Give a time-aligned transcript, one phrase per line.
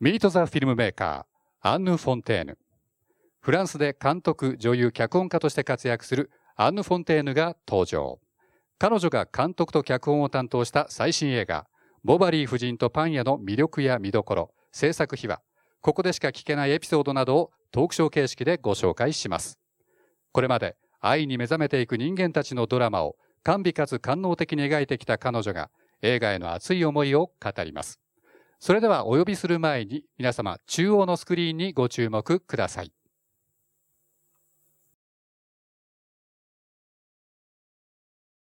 [0.00, 2.56] ミート・ザ・フィルムメーカー、アンヌ・フォンテーヌ。
[3.40, 8.20] フランスで監督、女優、脚本家として活躍するアンヌ・フォンテーヌが登場。
[8.78, 11.66] 彼女が監督と脚本を担当した最新映画、
[12.04, 15.40] ボバリー夫人とパン屋の魅力や見どころ、制作秘話、
[15.80, 19.58] ここでしか聞けないエピソードなどをトークショー形式でご紹介します。
[20.30, 25.70] これまで愛に目覚めていく人間たちのドラマを甘美かつ官能的に描いてきた彼女が
[26.02, 27.98] 映画への熱い思いを語ります。
[28.59, 32.93] それではお呼びする前に皆様中央のスクリーンにご注目ください。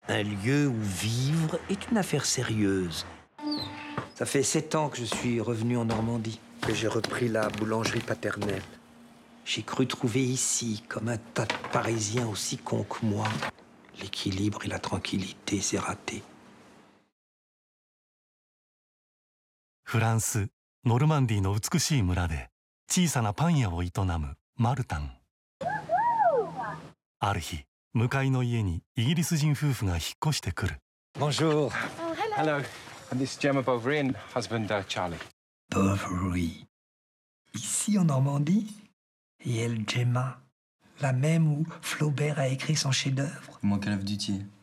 [0.07, 3.07] Un lieu où vivre est une affaire sérieuse.
[4.15, 8.01] Ça fait sept ans que je suis revenu en Normandie, que j'ai repris la boulangerie
[8.01, 8.63] paternelle.
[9.47, 13.27] J'ai cru trouver ici, comme un tas de Parisiens aussi cons que moi,
[14.01, 16.23] l'équilibre et la tranquillité, c'est raté.
[19.90, 20.50] フランス
[20.86, 22.52] ノルマンディーの美しい村で
[22.92, 25.12] 小さなパン屋を営むマルタン
[27.20, 27.64] ある日
[27.94, 30.76] 向かいの家にイギリス人夫婦が引っ越してくる
[31.20, 31.72] Bonjour.
[31.72, 31.72] Oh,
[32.38, 32.58] hello.
[33.12, 35.18] And this is Gemma Bovary and husband uh, Charlie.
[35.72, 36.68] Bovary.
[37.56, 38.68] Ici en Normandie
[39.44, 40.38] Et elle, Gemma
[41.02, 44.18] La même où Flaubert a écrit son chef-d'œuvre un lève du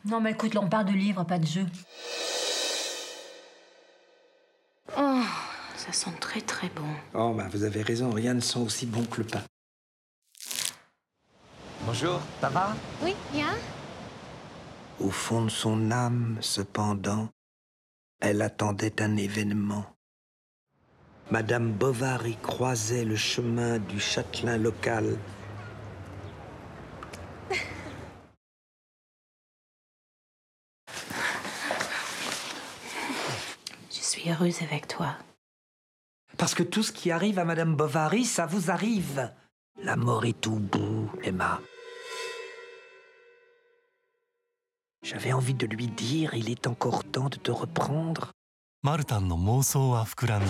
[0.05, 1.67] Non mais écoute, là on parle de livres, pas de jeux.
[5.87, 6.87] Ça sent très très bon.
[7.13, 9.41] Oh, bah vous avez raison, rien ne sent aussi bon que le pain.
[11.85, 12.75] Bonjour, ça va?
[13.01, 13.55] Oui, bien.
[14.99, 17.29] Au fond de son âme, cependant,
[18.19, 19.85] elle attendait un événement.
[21.31, 25.17] Madame Bovary croisait le chemin du châtelain local.
[33.89, 35.15] Je suis heureuse avec toi.
[36.38, 39.32] Parce que tout ce qui arrive à Madame Bovary, ça vous arrive.
[39.82, 41.60] La mort est tout bout, Emma.
[45.02, 48.32] J'avais envie de lui dire, il est encore temps de te reprendre.
[48.84, 50.46] マルタンの妄想は膨らみ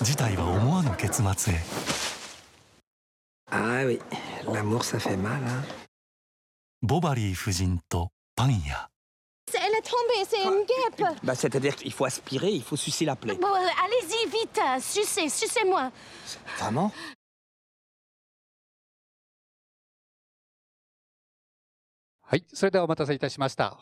[0.00, 1.58] 事態は思わぬ結末へ
[3.50, 4.00] Ah oui,
[4.50, 5.62] l'amour ça fait mal, hein
[6.80, 8.88] ボバリー夫人とパン屋
[9.81, 11.17] Tombée, c'est une guêpe.
[11.23, 13.35] Bah c'est-à-dire qu'il faut aspirer, il faut sucer la plaie.
[13.35, 15.91] Bon, euh, allez-y, vite, euh, sucez, sucez-moi.
[16.59, 16.91] Vraiment
[22.31, 23.77] はい、それではお待たせいたしました。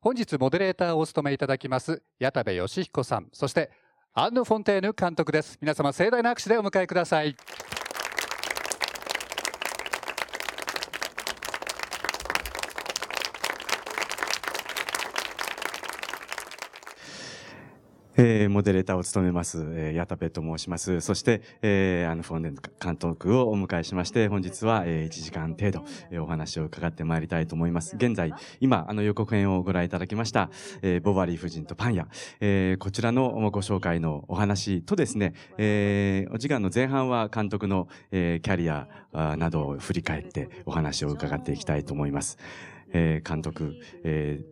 [0.00, 3.70] 本日モデレーターをお務めいただきます矢田部義彦さん、そして
[4.12, 5.56] アンヌ・フォンテーヌ監督です。
[5.60, 7.36] 皆様盛大な拍手でお迎えください。
[18.24, 21.00] えー、モデレーターを務めます、えー、矢田部と申します。
[21.00, 27.96] そして、えー、あの、フォンデン監督をお迎えしまして、本日は、えー、1時間程度、えー、お話を伺ってまいりたいと思います。
[27.96, 30.50] 現在、今、あの、予告編をご覧いただきました、
[30.82, 32.06] えー、ボバリー夫人とパン屋、
[32.38, 38.86] えー、こちらのご紹介のお話とですね、えー、お時間の前半は監督の、えー、キャリア
[39.36, 42.38] などを振り返ってお話を伺っていきたいと思います。
[42.92, 43.74] えー、監督、
[44.04, 44.51] えー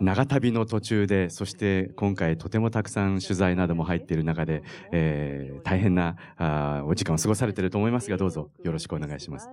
[0.00, 4.62] 長旅の途中で、そして今回とてもたくさん取材なども入っている中で、
[4.92, 9.48] えー、大変なあお時間を過ごされていると思いますが、どうぞよろしくお願いします。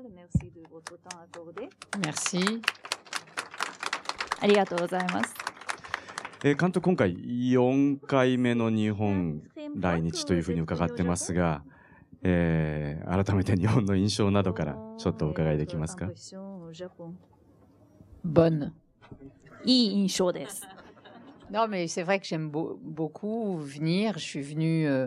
[2.01, 2.61] Merci.
[4.39, 5.35] ありがとうございます。
[6.43, 9.43] えー、監督今回4回目の日本
[9.75, 11.63] 来日というふうに伺ってますが、
[12.23, 16.09] えー、改めて日本の印象などからちょっとお伺いできますか
[18.25, 18.71] ？Bonne.
[19.64, 20.66] いい印象です。
[21.50, 24.18] Non, mais c'est vrai que j'aime beaucoup venir.
[24.18, 25.06] Je suis venue euh,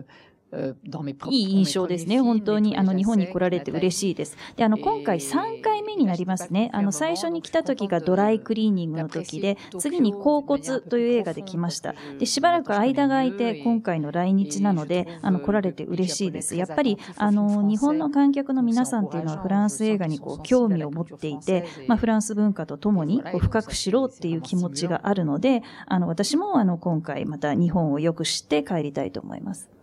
[1.29, 2.19] いい印象ですね。
[2.21, 4.37] 本当にあの日本に来られて嬉しいです。
[4.55, 6.69] で、あの今回3回目になりますね。
[6.73, 11.95] あの最初に来た時がドライクリーニングの時で、次に甲骨という映画で来ました。
[12.19, 16.55] で、しばらく間が空いて今回の来日なので、あの来られて嬉しいです。
[16.55, 29.74] やっぱりあの日本の観客の皆さんっていうのはフランス映画にこう興味を持っていて、まあフランス文化とともにこう深く知ろうっていう気持ちがあるので、あの私もあの今回また日本をよく知って帰りたいと思います。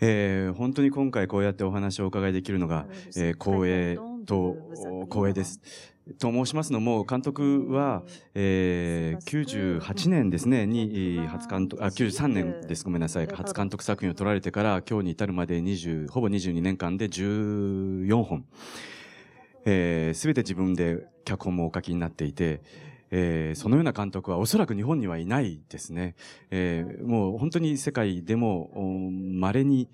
[0.00, 2.86] えー、本当に今回こうやってお話をお伺いできるのが、
[3.16, 4.56] えー、光栄と
[5.10, 5.60] 光栄です。
[6.18, 8.02] と申しますのも、監督は、
[8.34, 12.60] えー、98年ですね、に、初監督、あ、93年。
[12.66, 18.44] です、ごめんなさい、初監督作品を撮られてから、今日に至るまで20、ほぼ22年間で14本、
[19.66, 22.62] えー、すべて自分で脚本もお書きになっていて、
[23.10, 26.14] えー、そのような監督はおそらく日本にはいないですね。
[26.50, 28.70] えー、もう本当に世界でも
[29.10, 29.88] 稀に、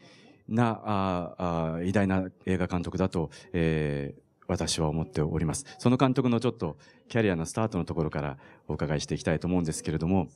[0.49, 5.65] なああ偉大な映画監督だと、えー、私は思っております。
[5.79, 6.77] その監督のちょっと
[7.09, 8.37] キャリアのスタートのところから
[8.69, 10.29] お伺いしていきたいと思うんですけれども、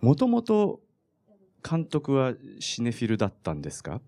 [0.00, 0.80] もともと
[1.62, 4.00] 監督はシネフィルだったんですか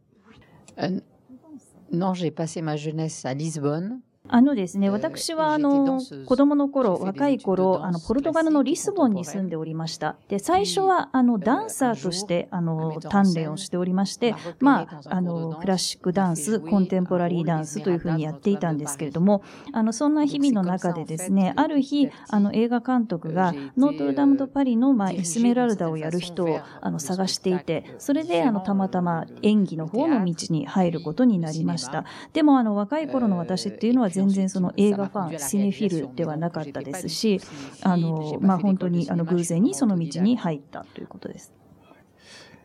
[1.93, 4.01] ？Non, j'ai passé ma jeunesse à Lisbonne.
[4.27, 10.17] あのですね、私はあの子供の頃、若い頃、あのポルトガルのリスボンに住んでおりました。
[10.29, 19.43] で、最初はあのダンサーとしてあの鍛錬をしておりまして、まあ、あのクラシックダンス、コンテンポラリーダンスというふうにやっていたんですけれども、
[19.75, 32.07] あのそんな日々の中でですね、ある日、あの映画監督がノートルダム・ド・パリの、まあ、エスメラルダをやる人をあの探していて、それであのたまたま演技の方の道に入ることになりました。
[32.33, 37.41] でもあの若い頃の私っていうのは全然その映画ファン、シネフィルではなかったですし、
[37.83, 41.53] あの、まあ、本当にあの偶然にその道に入ったということです。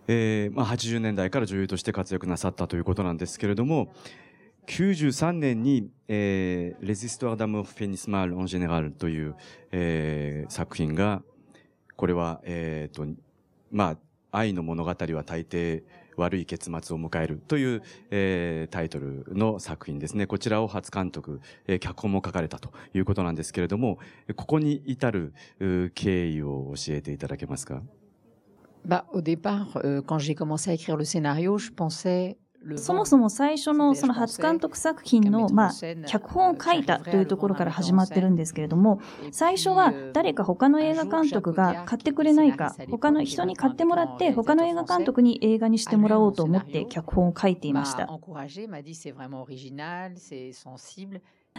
[0.07, 3.94] えーまあ、80年代から女優として活躍なさったということなんですけれども、
[4.68, 9.36] 93年に、えー、 Les histoires d'amour finissent mal en général という、
[9.72, 11.24] えー、作品が、
[11.95, 13.22] これは、えっ、ー、と、
[13.72, 13.98] まあ、
[14.31, 15.84] 愛の物語は大抵
[16.19, 17.81] 悪い結末を迎えるという、
[18.12, 20.27] えー、タイトルの作品ですね。
[20.27, 24.00] こちらを初監督、えー、脚本も書かれたということなんですけれども、
[24.36, 25.33] ここに至る
[25.95, 27.81] 経緯を教えていただけますか
[28.88, 32.38] ？Bah, au départ, euh, quand j'ai commencé à écrire le scénario, je pensais
[32.76, 35.72] そもそも最初のその初監督作品の、まあ、
[36.06, 39.02] 脚本を書いたというところから始まってるんですけれども、
[39.32, 48.08] 最初は誰か他の映画監督が買ってくれないか、他の人に買ってもらって、他の映画監督に映画にしてもらおうと思って脚本を書いていました。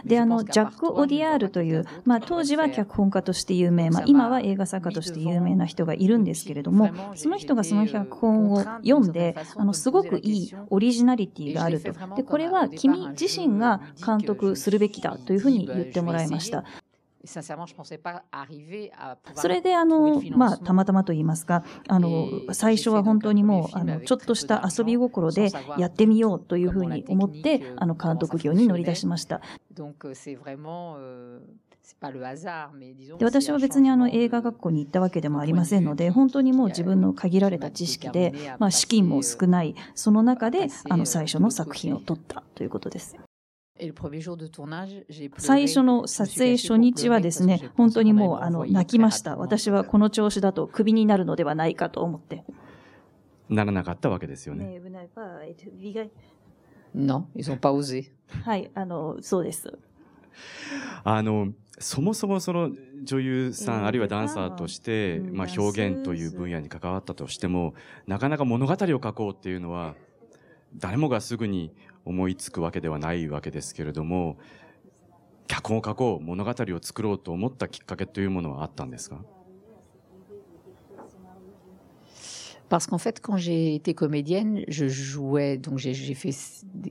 [0.05, 11.93] で、あの、ジャック・オディアールという、まあ、当時は脚本家として有名、まあ、今は映画作家として有名な人がいるんですけれども、その人がその脚本を読んで、あの、すごくいいオリジナリティがあると。
[12.15, 16.63] で、これは君自身が監督するべきだというふうに言ってもらいました。
[19.35, 29.41] それで、あの、まあ、たまたまと言いますか、あの、最初は本当にもう、あの、ちょっとした遊び心でやってみようというふうに思って、あの、監督業に乗り出しました。
[33.17, 43.17] で私は別にあの映画学校に行ったわけでもありませんので、本当にもう自分の限られた知識で、まあ、資金も少ない、その中であの最初の作品を撮ったということです。
[45.37, 49.35] 最初の撮影初日はですね、本当にもうあの泣きました。
[49.37, 52.45] 私はこの調子だとクビになるのではないかと思って。
[53.49, 54.81] ならなかったわけですよね。
[56.93, 58.11] No, ils ont pas osé.
[58.43, 59.77] はい、あの、そうです。
[61.03, 62.71] あの、そもそもその
[63.03, 67.73] 女優さん、あるいはダンサーとして、まあ表現という分野に関わったとしても、
[68.07, 69.95] なかなか物語を書こうっていうのは、
[70.75, 71.73] 誰もがすぐに
[72.05, 74.37] 思いつくわけではないわけですけれども、
[75.47, 79.25] 脚本を書こう、物語を作ろうと思ったきっかけというものはあったんですか？
[82.71, 86.31] Parce qu'en fait, quand j'ai été comédienne, je jouais, donc j'ai fait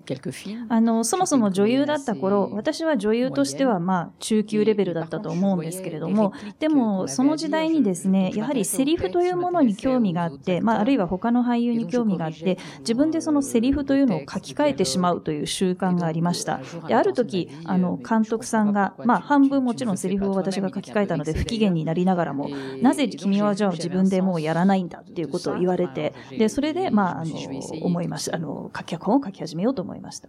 [0.05, 0.67] quelques films.
[0.69, 16.61] あの、そもそも女優だった頃、私は女優としては、まあ、中級レベルだったと思うんですけれども、でも、その時代にですね、やはりセリフというものに興味があって、まあ、あるいは他の俳優に興味があって、自分でそのセリフというのを書き換えてしまうという習慣がありました。
[16.89, 22.51] で、ある時、あの、監督さんが、まあ、半分もちろんセリフを私が書き換えたので不機嫌になりながらも、
[22.83, 27.35] なぜ君はじゃあ自分でもうやらないんだっていうことを言われて、で、それで、まあ、あの、
[27.83, 28.37] 思いました。
[28.37, 30.29] あの、書き脚本を書き始めようと思いました。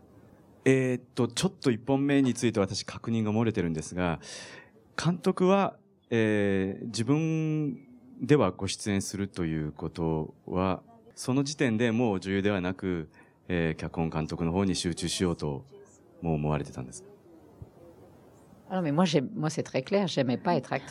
[0.65, 4.19] えっと、ちょっと一本目について私確認が漏れてるんですが、
[5.01, 5.75] 監督は、
[6.09, 7.79] えー、自分
[8.21, 10.83] ではご出演するということは、
[11.15, 13.09] その時点でもう女優ではなく、
[13.47, 15.65] えー、脚本監督の方に集中しようと、
[16.21, 17.03] もう思われてたんです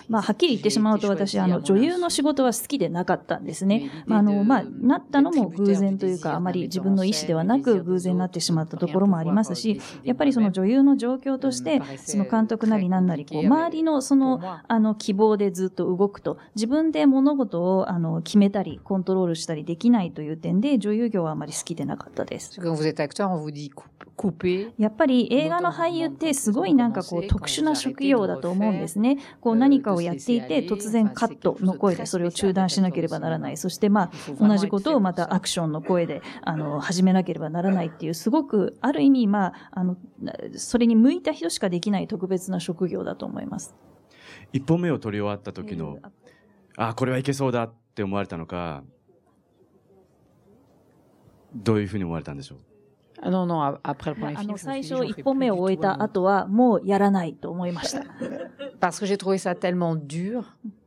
[0.09, 3.91] まあ、はっきり言ってしまうと私、あの、女優の仕事は好きでなかったんですね。
[4.07, 22.61] まあ、あの、まあ、なったのも偶然というか、あまり自分の意思ではなく偶然になってしまったところもありますし、やっぱりその女優の状況として、その監督なりなんなり、こう、周りのその、あの、希望でずっと動くと、自分で物事を、あの、決めたり、コントロールしたりできないという点で、女優業はあまり好きでなかったです。
[24.79, 29.19] やっぱり映画の俳優ってすごいなんかこう、特殊なな職業だと思うんですね。
[29.41, 33.57] こう何かをやっていて突然カットの声でそれを中断しなければならない。
[33.57, 39.97] そしてまあ同じことをまたアクションの声であの始めなければならないっていうすごくある意味まああの
[40.57, 43.75] それに向いた人しかできない特別な職業だと思います。
[44.53, 45.99] 一本目を取り終わった時の、
[46.77, 48.83] あ、これはいけそうだって思われたのか、
[51.55, 52.59] どういうふうに思われたんでしょう？
[53.23, 58.05] あの、あの、最初1本目を終えた後は、もうやらないと思いました。
[58.81, 60.45] parce que j'ai trouvé ça tellement dur.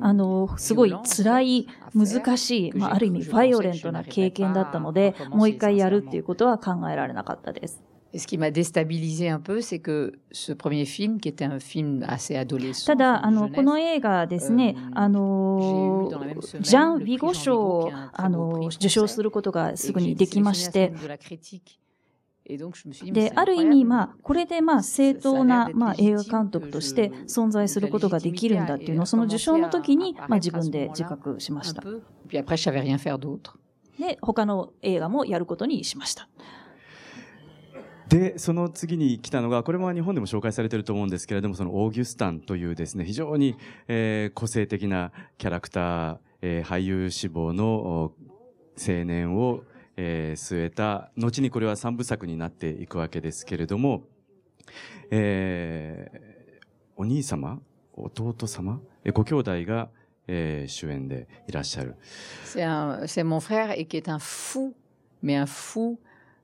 [0.00, 7.82] あの、すごい辛い、難しい、まあ、ある意味、バイオレントな経験だったので、もう一回やるっていうことは考えられなかったです。
[8.14, 12.04] Et ce qui m'a déstabilisé un peu, c'est que ce premier film, qui était un film
[12.08, 12.86] assez adolescent.
[12.86, 16.10] ただ、あの、この映画ですね、あの、
[16.60, 20.94] ジャン・ビゴ賞を、あの、受賞することがすぐにできまして、
[23.12, 31.82] で、ある意味、まあ、これで、まあ、正当な、まあ、映画監督として存在することができるんだっていうのを、その受賞の時に、まあ、自分で自覚しました。
[33.98, 36.30] で、他の映画もやることにしました。
[38.08, 48.14] で、その次に来たのが、これも日本でも紹介されてると思うんですけれども、そのオーギュスタンというですね、非常に、えー、個性的なキャラクター、えー、俳優志望の
[48.76, 49.62] 青年を、
[49.96, 54.04] えー、据えた、後にこれは三部作になっていくわけですけれども、
[55.10, 57.60] えー、お兄様？
[57.94, 58.80] 弟様？
[59.12, 59.90] ご兄弟が、
[60.26, 61.96] えー、主演でいらっしゃる。
[62.44, 64.72] C'est mon frère et qui est un fou,
[65.22, 65.98] mais un fou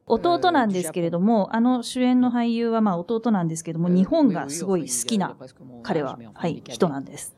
[0.07, 5.37] 弟なんですけれども、あの主演の俳優はまあ弟なんですけれども、日本がすごい好きな
[5.83, 7.35] 彼は、はい、人なんです。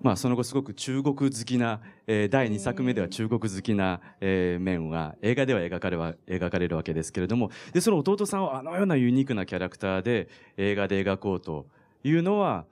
[0.00, 11.66] まあ、その後すごく中国好きな、えー、第2作目では中国好きな、えー、面が映画では描かれは描かれるわけですけれども、で、その弟さんをあのようなユニークなキャラクターで映画で描こうと
[12.04, 12.64] いうのは、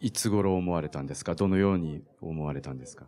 [0.00, 1.36] いつ頃思われたんですか？
[1.36, 3.06] どのように思われたんですか？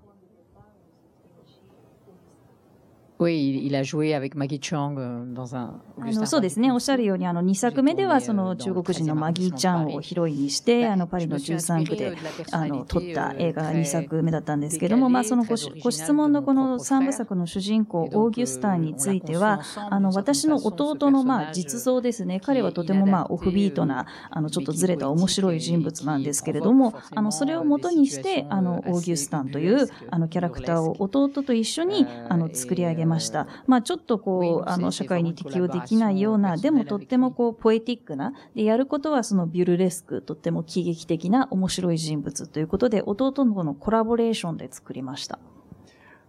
[3.18, 4.94] Oui, il a joué avec Maggie Chang
[5.32, 12.14] dans un あのそうですね、おっしゃるように、あの2作目ではその中国人のマギー・チャンをヒロインにして、あのパリの13区で
[12.52, 33.46] あの撮った映画が2作目だったんですけども、まあ、そのごご質問のこの3部作の主人公、オーギュスターについては、あの私の弟のまあ実像ですね、彼はとてもまあオフビートな、あのちょっとずれた面白い人物なんですけれども、あのそれをもとにして、あのオーギュスタンというあのキャラクターを弟と一緒にあの作り上げました。
[33.66, 45.38] まあ、ちょっとこう、あの、社会に適応できないような、でもとってもこう、ポエティックな、で、やることはそのビュルレスク、とっても喜劇的な面白い人物ということで、弟ののコラボレーションで作りました。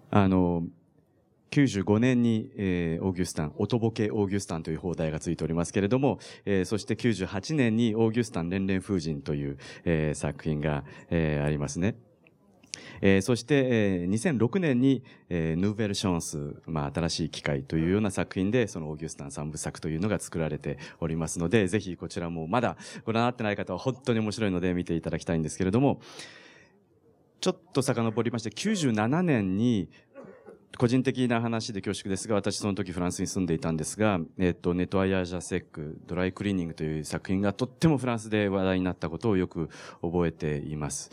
[0.10, 0.64] あの、
[1.52, 11.96] 95年に、えー、オーギュスタン、音ボケオーギュスタンという放題がついておりますけれども、えー、そして98年にオーギュスタン連連風神という、えー、作品が、えー、ありますね。
[13.02, 13.56] えー、そして、
[14.02, 26.02] えー、2006年に、えー、ヌーベル・ションス、まあ、新しい機械というような作品で、そのオーギュスタン三部作というのが作られておりますので、ぜひこちらもまだご覧になってない方は本当に面白いので見ていただきたいんですけれども、
[27.40, 29.90] ちょっと遡りまして、97年に、
[30.78, 39.70] 個人的な話で恐縮ですが、私その時フランスに住んでいたんですが、えっ、と、ネトアヤージャセック、ドライクリーニングという作品がとってもフランスで話題になったことをよく
[40.02, 41.10] 覚えています。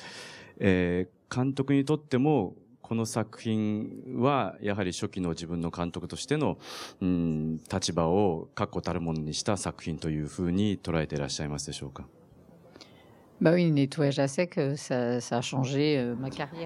[0.58, 6.58] えー監督にとってもこの作品はやはり初期の自分の監督としての、
[7.00, 12.06] うん、立場を確固たるものにした作品というふうに捉えていらっしゃいますでしょうか？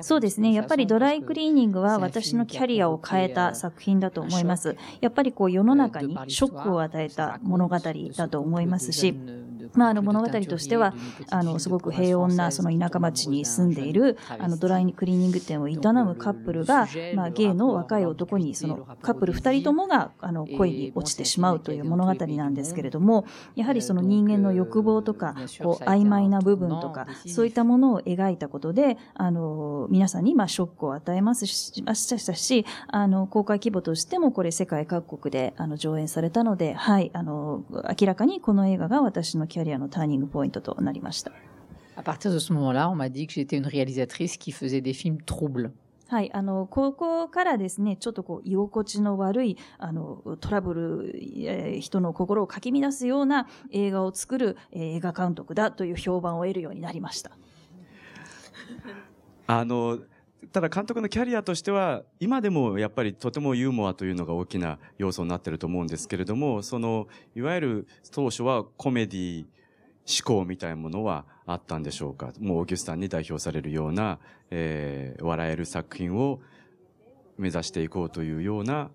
[0.03, 0.53] そうですね。
[0.53, 4.77] やっぱりドライクリーニングは私のキャリアを変えた作品だと思います。
[5.01, 9.15] やっぱりこう世の中にショックを与えた物語だと思いますし、
[9.75, 10.95] まあ、あの物語としては、
[11.31, 41.33] あの、すごく平穏なその田舎町に住んでいる、あの、ドライクリーニング店を営むカップルが、まあ、ゲイの若い男に、そのカップル二人ともが、あの、恋に落ちてしまうという物語なんですけれども、やはりその人間の欲望とか、こう、曖昧な部分とか、そういったものを描いたことで、あの、皆さんに、まあ、ショックを与えますし、ましたし、あの、公開規模としても、これ世界各国で、あの、上演されたので、はい、あの、明らかにこの映画が私のキャリアのターニングポイントとなりました。
[41.97, 45.19] À partir de ce moment-là, on m'a dit que j'étais une réalisatrice qui faisait des films
[45.25, 45.73] troubles.
[46.07, 51.13] はい、あの、ここからですね、ちょっとこう、居心地の悪い、あの、トラブル、
[51.45, 57.33] えー、人の心をかき乱すような映画を作る、えー、映画監督だという評判を得るようになりました。
[59.49, 59.99] あの、
[60.53, 69.47] ただ監督のキャリアとしては、今でもやっぱりとてもユーモアというのが大きな要素になっていると思うんですけれども、その、いわゆる当初はコメディ
[70.09, 72.33] 思考みたいなものはあったんでしょうか？
[72.41, 74.19] もうオーギュスタンに代表されるような、
[74.51, 76.41] えー、笑える作品を
[77.37, 78.91] 目指していこうというような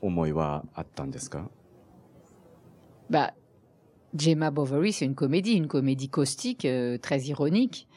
[0.00, 1.50] 思いはあったんですか
[3.10, 3.32] ？Bah,
[4.14, 7.88] Gemma Bovary, c'est une comédie, une comédie caustique, euh, très ironique.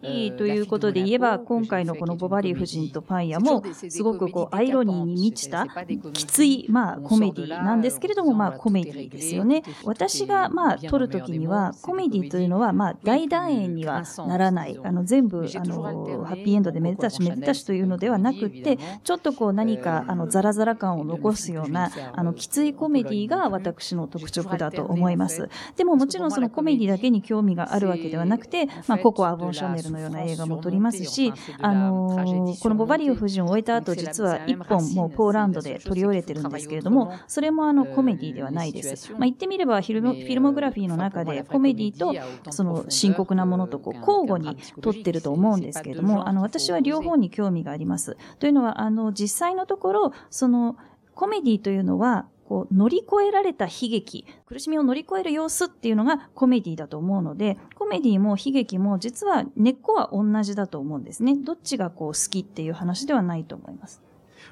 [0.00, 5.66] ディということで言えば、今回のこのボバリー夫人とパン屋も、すごくこう、アイロニーに満ちた、
[6.12, 9.62] きつい、まあ、コメディなんですけれども、まあ、コメディですよね。
[9.84, 14.78] 私が、まあ、撮るときには、コメディというのは、まあ、大団円にはならない。
[14.82, 15.82] あの、全部、あの、
[16.24, 25.48] ハッピーエンドでめでたしめでたしというのではなくて、ちょっとこう、何か、あの、ザラザラ感を残すような、あの、きついコメディが私の特徴だと思います。
[25.76, 39.12] でも、もちろんそのコメディだけに興味があるわけではなくて、まあ、ココア・ボン・シャネルのような映画も撮りますし、あのー、このボバリオ夫人を終えた後、実は1本もうポーランドで撮り終えてるんですけれども、それもあのコメディではないです。
[39.12, 42.14] まあ、言ってみればフィルモ、フィルモグラフィーの中でコメディと
[42.52, 48.16] その深刻なものとこう交互に撮ってると思うんですけれども、あの、私は両方に興味があります。
[48.38, 50.76] というのは、あの、実際のところ、その、
[51.14, 61.34] コメディというのは、こう乗り越えられた悲劇、苦しみを乗り越える様子っていうのがコメディだと思うので、コメディも悲劇も実は根っこは同じだと思うんですね。
[61.34, 64.02] どっちがこう好きっていう話ではないと思います。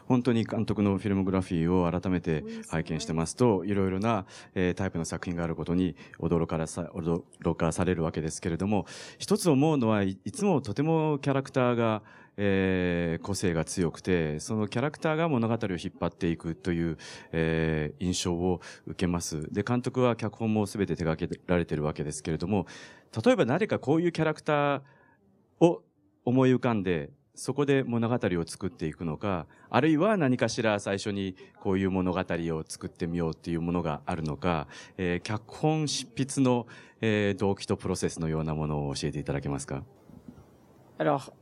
[0.06, 8.86] 本当に監督のフィルモグラフィーを改めて拝見してますと、いろいろな、えー、タイプの作品があることに驚かさ驚かされるわけですけれども、
[9.18, 12.02] 一つ思うのはいつもとてもキャラクターが
[12.42, 16.96] えー、個性が強くて、そのキャラクターが物語を引っ張っていくという、
[17.32, 19.52] えー、印象を受けます。
[19.52, 22.66] で、監督は脚本も全て手掛けられてるわけですけれども、
[23.24, 24.82] 例えば誰かこういうキャラクター
[25.60, 25.82] を
[26.24, 34.66] 思い浮かんで、そこで物語を作っていくのか、あるいは何かしら最初にこういう物語を作ってみようっていうものがあるのか、
[34.96, 36.66] えー、脚本執筆の、
[37.02, 39.84] えー、動機とプロセスのようなものを教えていただけますか
[40.98, 41.32] ？Alors,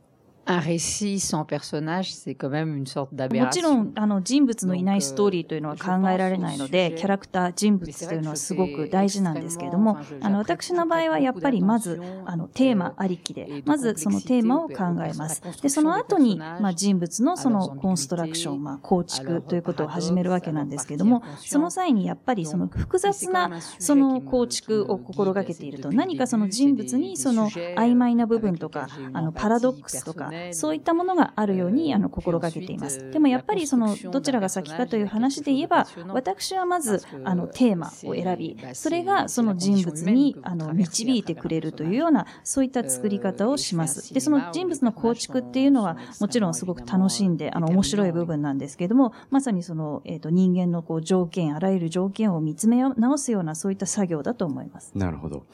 [0.48, 3.44] un récit sans personnage, c'est quand même une sorte d'aberration.
[3.44, 15.42] もちろん、あの、人物のいないストーリーというのは考えられないので、キャラクター、人物というのはすごく大事なんですけれども、あの、私の場合はやっぱりまず、あの、テーマありきで、まずそのテーマを考えます。
[15.60, 33.10] で、その後に、まあ、人物のそのコンストラクション、まあ、構築ということを始めるわけなんですけれども、その際にやっぱりその複雑な、その構築を心がけていると、何かその人物にその曖昧な部分とか、あの、パラドックスとか、そういったものがあるようにあの心がけています。
[33.10, 44.12] でもやっぱりそのどちらが先かという話で言えば、私はまずあのテーマを選び、それがその人物にあの導いてくれるというような、そういった作り方をします。
[44.12, 54.92] で、その人物の構築っていうのは、もちろんすごく楽しんで、あの面白い部分なんですけれども、まさにその、えっ、ー、と人間のこう条件、あらゆる条件を見つめ直すような、そういった作業だと思います。
[54.96, 55.44] なるほど。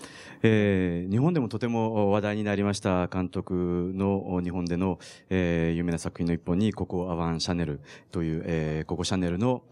[0.43, 4.99] えー、日本でもとても話題になりました監督の日本での、
[5.31, 9.63] えー、有名な作品の一本に、ココ・アワン・シャネルという、えー、ココ・シャネルの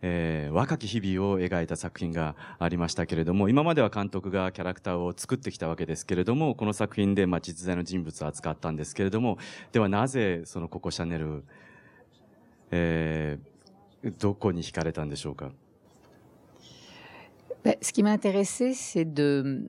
[0.00, 9.38] えー、若き日々を描いた作品がありましたけれども、今までは監督がキャラクターを作ってきたわけですけれども、この作品で、まあ、実在の人物を扱ったんですけれども、
[9.72, 11.44] ではなぜ、そのココ・シャネル、
[12.70, 15.50] えー、どこに惹かれたんでしょうか
[17.64, 19.68] ？Ce qui m'a intéressé, c'est de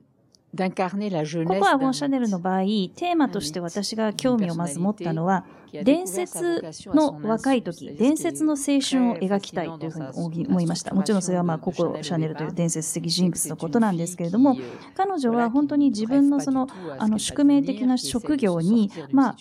[1.44, 5.44] ここはボン・シャネルの場合、テーマとして私が興味をまず持ったのは、
[5.84, 10.94] 伝説の若い時、伝説の青春を描きたいというふうに思いました。
[10.94, 14.56] もちろんそれはまあココ・シャネルという伝説的人物のことなんですけれども、
[14.94, 19.36] 彼女は本当に自分のその、あの、宿命的な職業に、まあ、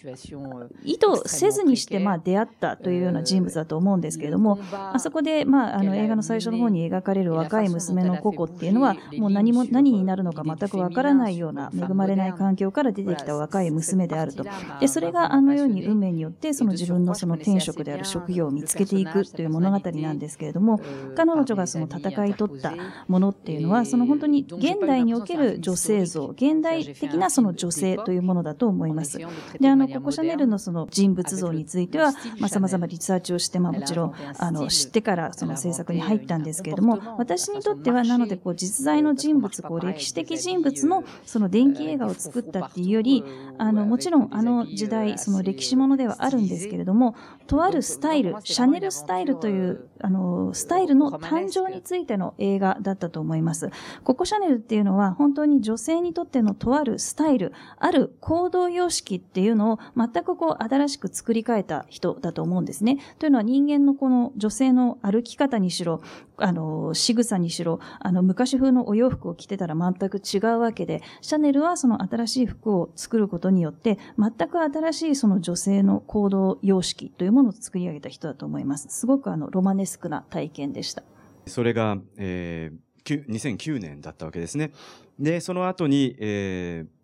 [0.84, 14.46] 意図せずにしてまあ出会ったというような人物だと思うんですけれども、あそこでまあ、あの映画の最初の方に描かれる若い娘のココっていうのは、もう何も、何になるのか全くわからないような恵まれない環境から出てきた若い娘であると。
[14.80, 20.80] で、それがあのように運命によってその自分のその天職である職業を見つけていくという物語なんですけれども、
[21.16, 22.74] 彼女がその戦い取った
[23.08, 29.20] ものっていうのは、その本当に現代における女性像、現代的なその女性というものだと思います。
[29.60, 43.24] で、あの、ココシャネルのその人物像については、まあ、様々リサーチをして、まあ、もちろん、あの、知ってからその制作に入ったんですけれども、私にとっては、なので、こう、実在の人物、こう、歴史的人物のその電気映画を作ったっていうより、
[43.60, 47.14] あの、もちろんあの時代、その歴史ものではあるんですけれども、
[47.50, 53.72] とあるスタイル、シャネルスタイルという、あの、スタイルの誕生についての映画だったと思います。
[54.04, 63.00] ココシャネルっていうのは本当に女性にとってのとあるスタイル、ある行動様式っていうのを全くこう新しく作り変えた人だと思うんですね。
[63.18, 66.02] というのは人間のこの女性の歩き方にしろ、
[66.38, 78.88] あの、仕草にしろ、あの、昔風のお洋服を着てたら全く違うわけで、シャネルはその新しい服を作ることによって、全く新しいその女性の行動様式というものを作り上げた人だと思います。
[78.90, 81.04] すごくあの、ロマネスクな体験でした。
[81.46, 84.72] それが、えー、2009年だったわけですね。
[85.20, 87.00] で、その後に、えー、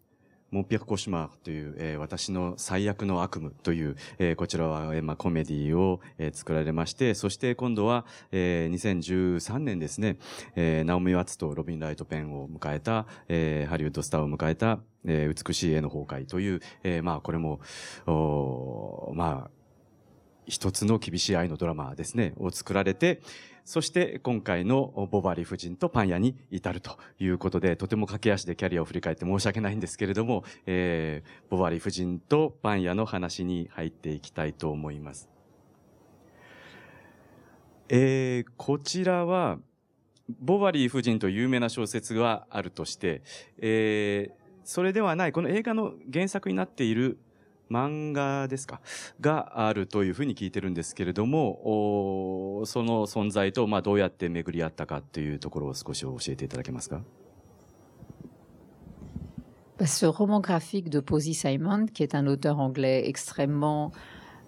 [0.52, 10.18] モンピャク・コシマーという、えー、私の最悪の悪夢という、えー、こちらは、えー、まあ、コメディを、えー、作られまして、そして今度は、えー、2013年ですね、
[10.56, 17.60] えー、ナオミ・ワッツとロビン・ライト・ペンを迎えた、えー、ハリウッドスターを迎えた、えー、美しい絵の崩壊という、えー、まあ、これも、
[18.08, 19.55] おまあ、
[20.48, 23.22] 一つの厳しい愛のドラマですね、を作られて、
[23.66, 35.30] そして今回のボバリ夫人とパン屋に至るということで、とても駆け足でキャリアを振り返って申し訳ないんですけれども、えー、ボバリ夫人とパン屋の話に入っていきたいと思います。
[37.90, 39.60] えー、こちらは、
[40.40, 43.24] ボバリー夫人と有名な小説があるとして、
[43.60, 47.18] えー、それではない、この映画の原作になっている
[47.70, 48.82] 漫画ですか？
[49.22, 57.02] があるというふうに聞いてるんですけれども、その存在と、まあ、どうやって巡り合ったかというところを少し教えていただけますか
[59.80, 63.92] ？Ce roman graphique de Posy Simon, qui est un auteur anglais extrêmement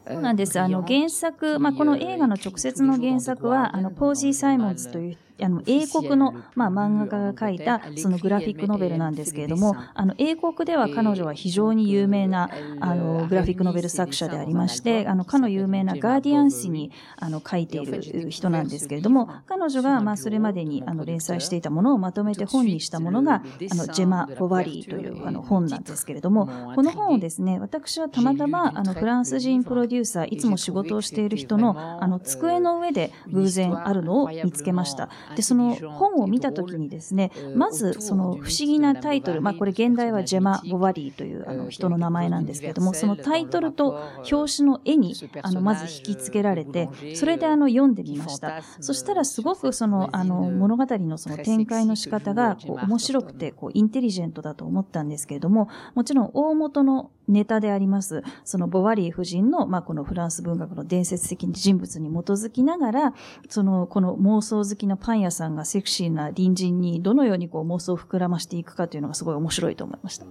[0.08, 0.58] そうなんです。
[0.58, 35.10] あの原作、まあ、この映画の直接の原作は、あの、ポージー・サイモンズというあの、英国の、まあ、漫画家が書いた、そのグラフィックノベルなんですけれども、あの、英国では彼女は非常に有名な、あの、グラフィックノベル作者でありまして、あの、かの有名なガーディアン誌に、あの、書いている人なんですけれども、彼女が、まあ、それまでに、あの、連載していたものをまとめて本にしたものが、あの、ジェマ・ボバリーという、あの、本なんですけれども、この本をですね、私はたまたま、あの、フランス人プロデューサー、いつも仕事をしている人の、あの、机の上で偶然あるのを見つけました。
[35.36, 44.00] で、その本本を見たときにですね、まずその不思議なタイトル、まあこれ現代はジェマ・ボバリーというあの人の名前なんですけれども、そのタイトルと
[44.32, 48.62] 表紙の絵にあのまず引き付けられて、それであの読んでみました。
[48.80, 63.14] そしたらすごくそのあの物語のその展開の仕方がこう面白くてこうインテリジェントだと思ったんですけれども、もちろん大元のネタであります、そのボワリー夫人の、まあ、このフランス文学の伝説的人物に基づきながら、
[63.50, 70.26] その、この妄想好きなパン屋さんがセクシーな隣人にどのようにこう妄想を膨らましていくかというのがすごい面白いと思いました。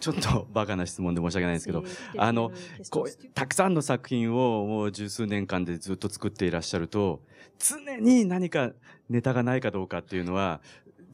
[0.00, 1.82] ちょっとバカな質問で申し訳ないんですけど、
[2.16, 2.52] あの、
[2.90, 7.20] こう、たくさんの作品をもう十数年間でずっと作っていらっしゃると、
[7.58, 8.70] 常に何か
[9.08, 10.60] ネタがないかどうかっていうのは、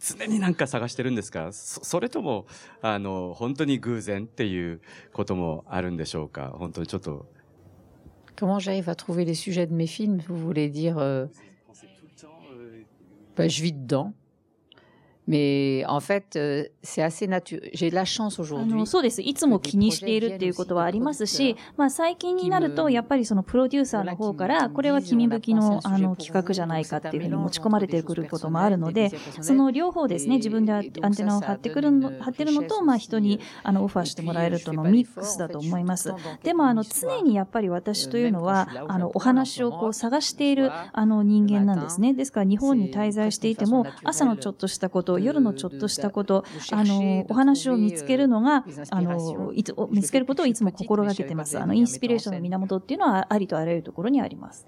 [0.05, 2.47] 常になんか探してるんですかそれとも、
[2.83, 4.81] あの、本当に偶然っていう
[5.13, 7.27] こともあるんでしょうか本当にちょっと。
[8.37, 10.99] Comment j'arrive à trouver les sujets de mes films Vous voulez dire...
[10.99, 11.27] Euh...
[13.37, 14.13] Ben, je vis dedans.
[15.27, 16.39] Mais en fait,
[16.83, 17.71] c'est assez naturel.
[17.73, 18.87] J'ai la chance aujourd'hui.
[18.87, 19.23] そうです。
[19.23, 36.13] いつも気にしているっていうことはありますし、まあ最近になると、やっぱりそのプロデューサーの方から、これは君向きのあの企画じゃないかっていうふうに持ち込まれてくることもあるので、その両方ですね、自分でアンテナを張ってくるの、張ってるのと、まあ人にあのオファーしてもらえるとのミックスだと思います。
[36.43, 42.13] でもあの常にやっぱり私というのは、あのお話をこう探しているあの人間なんですね。
[42.13, 51.59] ですから日本に滞在していても、朝のちょっとしたことと夜のちょっとしたこと、あの、お話を見つけるのが、あの、いつ、見つけることをいつも心がけてます。
[51.59, 54.67] あの、インスピレーションの源っていうのはありとあらゆるところにあります。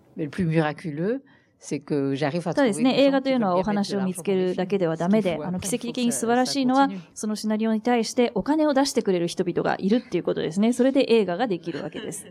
[2.45, 10.73] ただですね、映画というのはお話を見つけるだけではダメで、あの、奇跡的に素晴らしいのは、そのシナリオに対してお金を出してくれる人々がいるっていうことですね。
[10.73, 12.27] それで映画ができるわけです。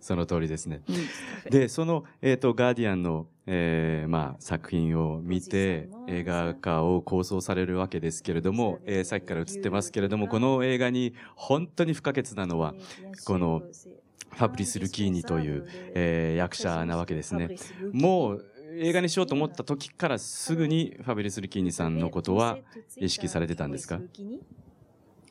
[0.00, 0.82] その通りですね。
[1.50, 12.74] で、その、えっ、ー、と、ガーディアンの、えー、まあ、作品を見て、映画化を構想されるわけですけれども、えー、さっきから映ってますけれども、この映画に本当に不可欠なのは、
[13.26, 13.62] この、
[14.30, 17.56] ファブリス・ルキーニという、えー、役者なわけですね。
[17.92, 18.44] もう、
[18.78, 22.58] 映画にしようと思った時からすぐにファブリス・ルキーニさんのことは
[22.96, 24.00] 意識されてたんですか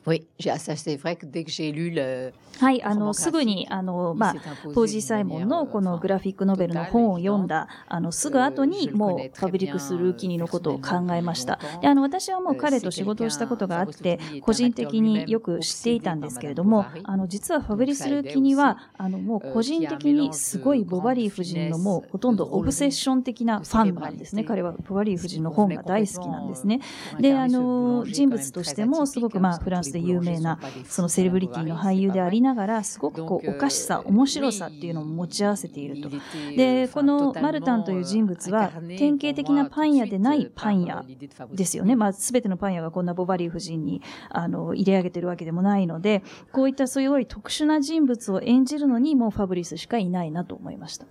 [0.06, 4.34] Oui, ça c'est vrai que dès que j'ai lu le はい、あの、すぐに、あの、まあ、
[4.74, 11.58] ポージー・サイモンのこのグラフィックノベルの本を読んだ、あの、すぐ後に、もう、ファブリクス・ルーキニのことを考えました。
[11.82, 24.44] で、あの、私はもう彼と仕事をしたことがあって、個人的によく知っていたんですけれども、あの、実はファブリス・ルーキニは、あの、もう個人的にすごいボバリー夫人のもう、ほとんどオブセッション的なファンなんですね。
[24.44, 26.80] 彼はボバリー夫人の本が大好きなんですね。
[27.20, 36.10] で、あの、人物としても、すごく、まあ、フランスで有名な、そのセレブリティの俳優でありながら、すごくこう、おかしさ、面白さっていうのを持ち合わせていると。
[36.56, 41.04] で、このマルタンという人物は、典型的なパン屋でないパン屋
[41.52, 41.96] ですよね。
[41.96, 51.06] まあ、すべてのパン屋がこんなボバリー夫人に、あの、入れ上げてるわけでもないので、こういったすごい特殊な人物を演じるのに、もうファブリスしかいないなと思いました。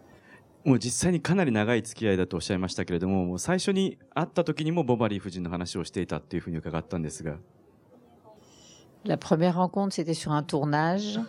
[0.66, 7.38] もう実際にかなり長い付き合いだとおっしゃいましたけれども、もう最初に会った時にもボバリー夫人の話をしていたっていうふうに伺ったんですが。
[9.06, 11.20] La première rencontre, c'était sur un tournage.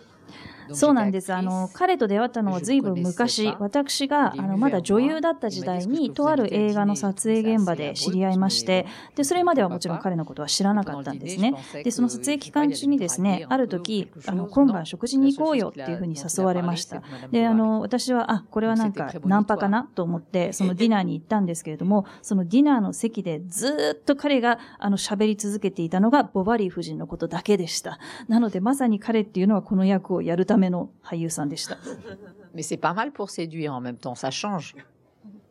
[0.73, 1.33] そうなんです。
[1.33, 11.53] あの、彼と出会ったのは随分昔、私が、あの、まだ女優だった時代に、とある映画の撮影現場で知り合いまして、で、それまではもちろん彼のことは知らなかったんですね。
[11.83, 17.01] で、その撮影期間中にですね、ある時、あの、今晩食事に行こうよっていうふうに誘われました。
[17.31, 27.99] で、あの、私は、あ、これはなんか、ナンパかなと思って、そのディナーに行ったんですけれども、そのディナーの席でずっと彼が、あの、喋り続けていたのが、ボバリー夫人のことだけでした。
[28.27, 30.56] なので、まさに彼っていうのはこの役をやるため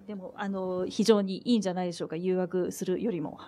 [0.07, 0.15] で。
[0.15, 0.35] も、
[0.89, 3.39] 非常にいいんじゃないでしょうか、誘惑するよりも。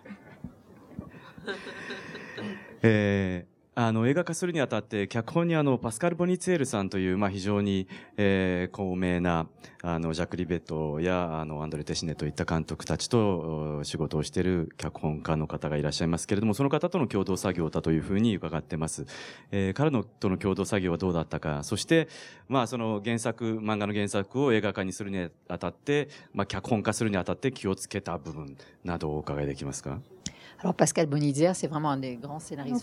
[3.81, 7.87] あの映画化するにあたって脚本にあのパスカル・ボニツェールさんという、まあ、非常に、
[8.17, 9.47] えー、高名な
[9.85, 19.07] あのジャック・リベットやあのアンドレ・テシネといった監督たちと仕事をしている脚本家の方がいらっしゃいますけれどもその方との共同作業だというふうに伺ってます、
[19.53, 22.09] えー、彼のとの共同作業はどうだったかそして、
[22.49, 30.01] まあ、その原作漫画の原作を映画化にするにあたって、まあ、脚本化するにあたって気をつけた部分などをお伺いできますか？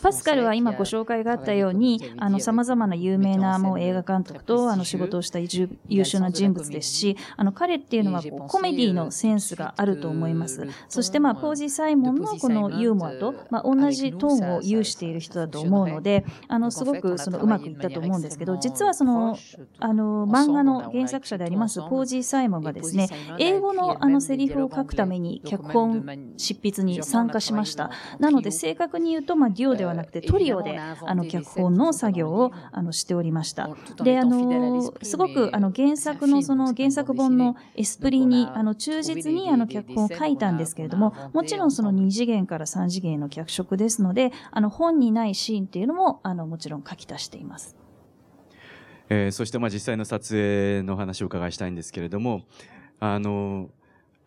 [0.01, 10.65] パスカルは今ご紹介があったように、あの、様々な有名なもう映画監督とあの仕事をした優秀な人物ですし、あの、彼っていうのはこうコメディのセンスがあると思います。
[10.88, 19.38] そしてまあ、ポージー・サイモンのこのユーモアと、まあ、同じトーンを有している人だと思うので、あの、すごくそのうまくいったと思うんですけど、実はその、
[19.79, 27.64] あの、漫画の原作者でありますポージー・サイモンがですね、英語のあのセリフを書くために脚本執筆に参加しました。
[27.65, 27.91] した。
[28.19, 33.69] なので、正確に言うと、まあ、デュオではなくてトリオで、あの、脚本の作業を、あの、しておりました。
[34.04, 47.75] で、あの、すごく、あの、原作の、その原作本のエスプリに、あの、忠実に、あの、脚本を書いたんですけれども、もちろんその2次元から3次元の脚色ですので、あの、本にないシーンっていうのも、あの、もちろん書き足しています。
[49.10, 52.43] えー、そしてまあ実際の撮影の話を伺いしたいんですけれども、
[52.99, 53.69] あの、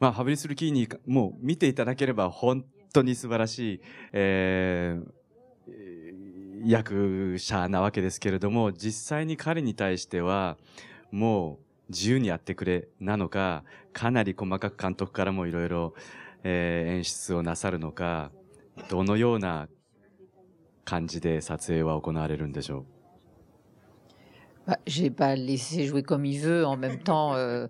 [0.00, 3.80] まあ、ハブリス・ルキーニもう見ていただければ本当に素晴らしい、
[4.12, 10.56] えー、役者なわけですけれども、実際に彼に対しては、
[11.10, 15.94] もう自由にやってくれなのか、かなり細かく監督からもいろいろ
[16.44, 18.30] 演出をなさるのか、
[18.88, 19.68] どのような
[20.84, 22.86] 感じで撮影は行われるんでしょ
[24.66, 26.66] う？J'ai pas laissé jouer comme il veut.
[26.66, 27.68] En même temps, euh,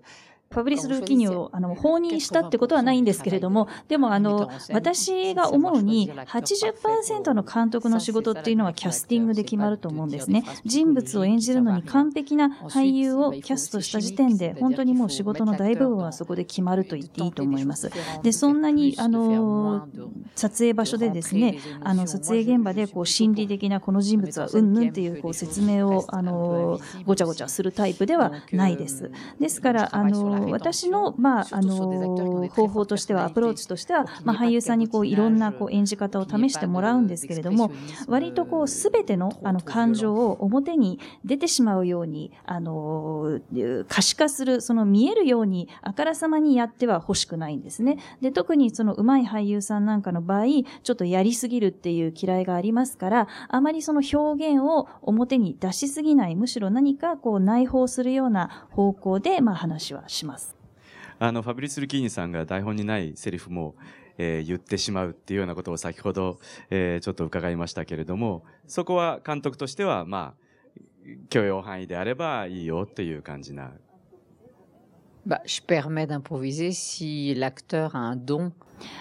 [0.51, 10.45] ファブリス・ルーキーニをあの放任したってことはないんですけれども、でもあの、私が思うに80%の監督の仕事っていうのはキャスティングで決まると思うんですね。
[10.65, 17.91] 人物を演じるのに完璧な俳優をキャストした時点で、本当にもう仕事の大部分はそこで決まると言っていいと思います。
[18.23, 19.87] で、そんなに、あの、
[20.35, 29.11] 撮影場所でですね、あの、撮影現場でこう心理的なこの人物はうんぬんっていうこう説明を、あの、ごちゃごちゃするタイプではないです。
[29.39, 37.71] ですから、あの、私の、まあ、あの、方法としては、アプローチとしては、まあ、俳優さんにこう、いろんなこう、演じ方を試してもらうんですけれども、
[38.07, 43.41] 割とこう、すべての、あの、感情を表に出てしまうように、あの、
[43.89, 47.99] 可視化する、その見えるように、あからさまにやっては欲しくないんですね。
[48.21, 50.45] で、特にその上手い俳優さんなんかの場合、
[50.83, 60.28] ちょっとやりすぎるっていう嫌いがありますから、あまりその表現を表に出しすぎない、むしろ何かこう内包するような方向で、まあ話はします。
[60.29, 60.55] ます。
[61.19, 63.75] あの、ファブリス・ルキーニさんが台本にないセリフも、
[64.19, 66.39] えー、言ってしまうっていうようなことを先ほど、
[66.71, 70.49] えー、ちょっと伺いましたけれども、そこは監督としては、まあ、
[71.31, 73.73] 許容範囲であればいいよっていう感じな。
[75.27, 78.53] Bah, je permets d'improviser si l'acteur a un don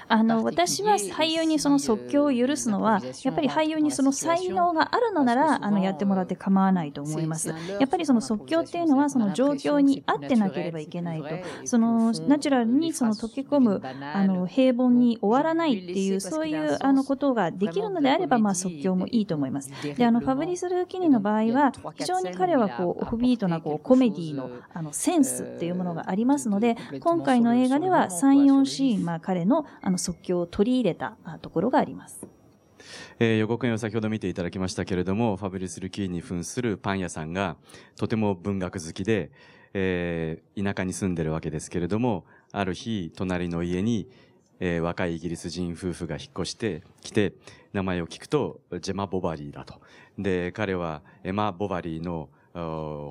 [0.08, 7.50] あの、私は俳優にその即興を許すのは、やっぱり俳優にその才能があるのなら、あの、やってもらって構わないと思います。
[7.50, 11.28] やっぱりその即興っていうのは、その状況に合ってなければいけないと。
[11.66, 13.82] その、ナチュラルにその溶け込む、
[14.14, 19.72] あの、平凡に終わらないっていう、そういう、あの、ことができるのであれば、まあ、即興もいいと思います。
[19.96, 32.28] で、あの、ファブリス・ルーキニの場合は、非常に彼はこう、オフビートなこう、コメディの、あの、センスっていうものがありますので、今回の映画では3、4シーン、まあ、彼の、あの即興を取り入れたところがあります。
[33.20, 37.58] えー、予告編を先ほど見ていただきましたけれども、ファブリス・ルキーに扮するパン屋さんが、
[37.96, 39.32] とても文学好きで、
[39.74, 44.08] えー、田舎に住んでるわけですけれども、ある日、隣の家に、
[44.60, 47.34] えー、若いイギリス人夫婦が引っ越してきて、
[47.74, 49.82] 名前を聞くと、ジェマ・ボバリーだと。
[50.18, 52.30] で、彼はエマ・ボバリーの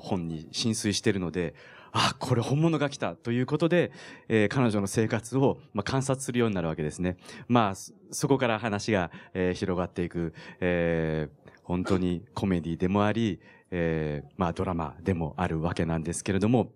[0.01, 1.53] 本に浸水してるので、
[1.91, 3.91] あ、これ本物が来たということで、
[4.27, 7.17] えー、彼女の生活を、まあ、観察するようになるわけですね。
[7.47, 7.73] まあ、
[8.11, 13.39] そこから話が、えー、広がっていく、えー、本当にコメディでもあり、
[13.71, 16.71] えー、まあドラマでもあるわけなんですけれども、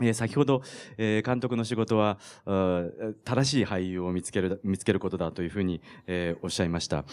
[0.00, 0.62] えー、先ほど、
[0.98, 2.18] えー、監督の仕事は、
[3.24, 7.04] 正しい俳優を見つける、見つけることだというふうに、えー、おっしゃいました。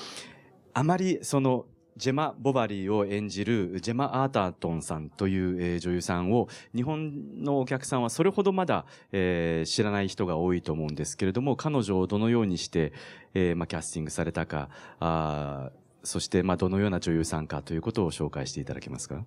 [0.73, 1.65] あまりその
[1.97, 12.93] ジェマ・ボバリーを演じるジェマ・アータートンさんという、女優さんを日本のお客さんはそれほどまだ、知らない人が多いと思うんですけれども彼女をどのようにして、
[13.33, 14.69] キャスティングされたか
[16.03, 19.23] そして、どのような女優さんかということを紹介していただけますか？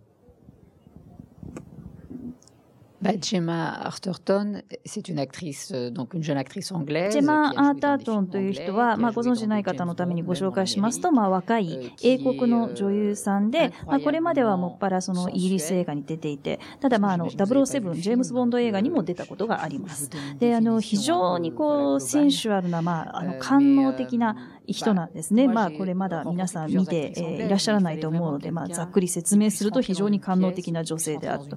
[3.05, 7.13] Bah, Gemma Arterton, c'est une actrice, donc une jeune actrice anglaise.
[7.13, 20.09] ジェマ・アータートンという人は、まあ、ご存知ない方のためにご紹介しますと、まあ、若い英国の女優さんで、まあ、これまではもっぱらそのイギリス映画に出ていて、ただ、まあ、あの、007、ジェームズ・ボンド映画にも出たことがあります。
[20.39, 25.49] で、あの、非常にこう、センシュアルな、まあ、あの、官能的な、人なんですね。
[25.49, 31.57] まあ、これまだ皆さん見て、えー、いらっしゃらないと思うので、まあ、ざっくり説明すると非常に官能的な女性であると。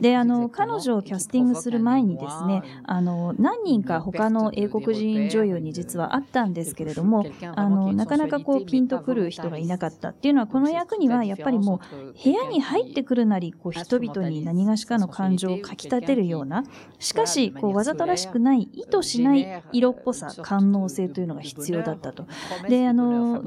[0.00, 16.64] で、あの、彼女をキャスティングする前にですね、あの、何人か他の英国人女優に実はあったんですけれども、あの、なかなかこう、ピンとくる人がいなかったっていうのは、この役にはやっぱりもう、部屋に入ってくるなり、こう、人々に何がしかの感情をかき立てるような、
[16.98, 22.26] しかし、こう、わざとらしくない、意図しない色っぽさ、官能性というのが必要だったと。
[22.68, 23.42] で、あの、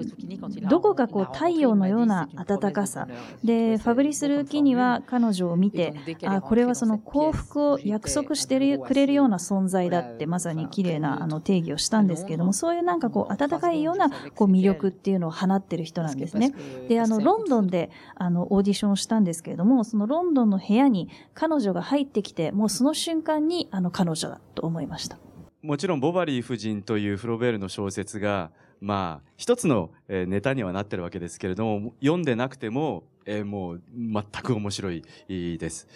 [0.69, 3.07] どこかこう太陽のような暖かさ。
[3.43, 16.53] で、ファブリス・ルーキには彼女を見て、あ、これはその幸福を約束してくれるような存在だって、まさに綺麗なあの定義をしたんですけれども、そういうなんかこう暖かいようなこう魅力っていうのを放ってる人なんですね。
[16.87, 25.17] で、あの、ロンドンであの、オーディションをしたんですけれども、そのロンドンの部屋に彼女が入ってきて、もうその瞬間にあの彼女だと思いました。
[25.61, 35.87] もちろんボバリー夫人というフロベールの小説がまあ一つのネタにはなってるわけですけれども読んでなくても、えー、もう全く面白いです、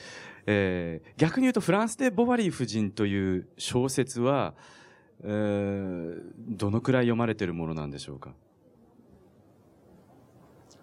[0.48, 4.54] えー、逆に言うとフランスでボバリー夫人という小説は、
[5.24, 8.34] えー、どのくらい読まれてるものなんでしょうか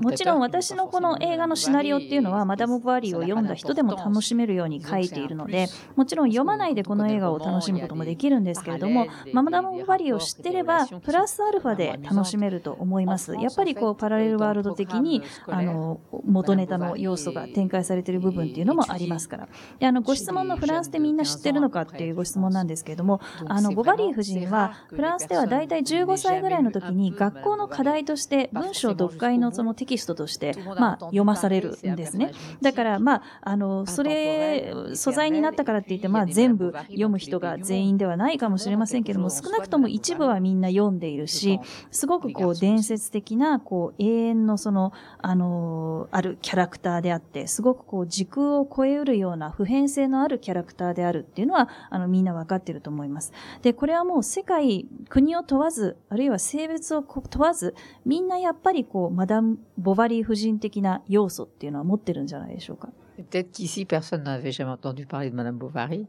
[0.00, 13.34] もちろん私のこの映画のシナリオっていうのは、マダム・バリーを読んだ人でも楽しめるように書いているので、もちろん読まないでこの映画を楽しむこともできるんですけれども、マダム・バリーを知ってれば、プラスアルファで楽しめると思います。
[13.34, 19.48] やっぱりこう、パラレルワールド的に、あの、元ネタの要素が展開されている部分っていうのもありますから。
[19.78, 32.32] で、あの、ご質問のフランスでみんな知ってるのかっていうご質問なんですけれども、あの、ボバリー夫人は、フランスでは大体15歳ぐらいの時に学校の課題として文章読解のそのテキストとして、まあ、読まされるんですね。
[32.60, 53.32] だから、まあ、あの、それ、素材になったからって言って、まあ、全部読む人が全員ではないかもしれませんけども、少なくとも一部はみんな読んでいるし、すごくこう、伝説的な、こう、永遠のその、あの、あるキャラクターであって、すごくこう、時空を超えうるような普遍性のあるキャラクターであるっていうのは、あの、みんなわかっていると思います。
[53.62, 62.90] で、これはもう世界、国を問わず、あるいは性別を問わず、みんなやっぱりこう、マダム・ボバリー夫人的な要素っていうのは持ってるんじゃないでしょうか。
[63.16, 66.06] Peut-être qu'ici, personne n'avait jamais entendu parler de Madame Bovary.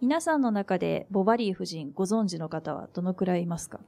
[0.00, 3.80] 皆さんの中でボバリー夫人ご存知の方はどのくらいいますか？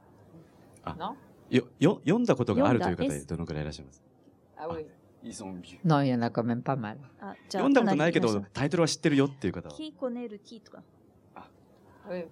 [0.85, 1.14] あ
[1.50, 4.03] よよ読んだことがあるという方どのくらいいらっしゃいます？
[4.57, 4.87] あ、oui.
[5.85, 6.96] Non, il y en a quand même pas mal.
[7.53, 9.74] 読んだことないけど、タイトルは知ってるよっていう方は。
[9.74, 10.83] キーコネルティとか。
[11.35, 11.46] あ、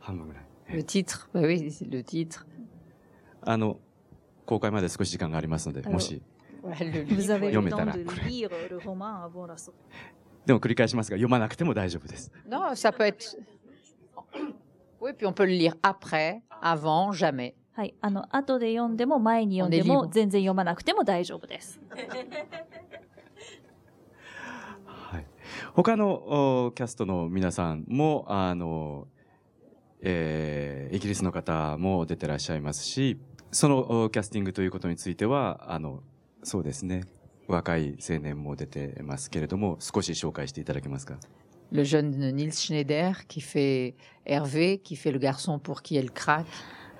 [0.00, 0.44] 半分ぐらい。
[0.70, 2.46] Le titre, bah oui, le titre.
[3.42, 3.78] あの、
[4.48, 6.22] 公開まで少し時間がありますので、もし
[6.62, 7.92] 読めたら。
[7.92, 8.02] で
[10.54, 12.32] も繰り返しますが、読まなくても大丈夫です。
[12.48, 13.36] Non, ça peut être.
[15.00, 17.52] Oui, puis on peut le lire après, avant, jamais.
[17.74, 21.78] はい、あの後で読んでも前に読んでも全然読まなくても大丈夫です。
[24.86, 25.26] はい、
[25.74, 29.08] 他のキャストの皆さんもあの、
[30.00, 33.18] えー、イギリスの方も出てらっしゃいますし、
[33.50, 36.02] そのキャスティングということについては、あの、
[36.42, 37.04] そうですね。
[37.46, 41.18] 若い青年も出てますけれども、少し紹介していただけますか
[41.70, 43.94] Le jeune Nils Schneider qui fait
[44.24, 46.46] Hervé, qui fait le garçon pour qui elle craque.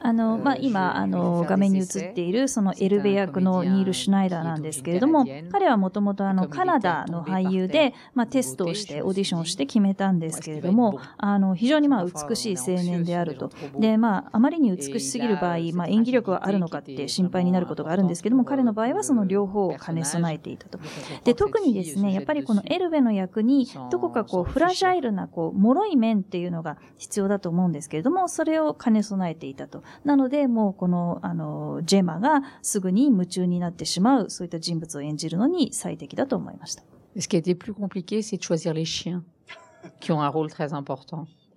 [0.01, 10.19] あの、まあ、今、あの、画面に映っている、そのエルベ役のニール・シュナイダーなんですけれども、彼はもともとあの、カナダの俳優で、まあ、テストをして、オーディションをして決めたん。
[10.19, 13.51] ですけれども、あの、非常にまあ、美しい青年であると。
[13.79, 18.09] で、まあ、あまりに美しすぎる場合、まあ、演技力はあるのかって心配になることがあるん。
[18.09, 20.79] ですけども、彼の場合はその両方を兼ね備えていたと。
[21.25, 27.73] で、特にですね、やっぱりこのエルベの役に、どこかこう、フラジャイルな、こう、脆い面っていうのが必要だと思うん。
[27.73, 29.83] ですけれども、それを兼ね備えていたと。
[30.05, 36.83] なので、もうこの、あの、ジェマがすぐに夢中になってしまう、そういった人物を演じるのに最適だと思いました。